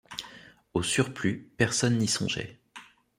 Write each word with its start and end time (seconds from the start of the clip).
Au 0.73 0.81
surplus, 0.81 1.51
personne 1.57 1.99
n’y 1.99 2.07
songeait. 2.07 2.59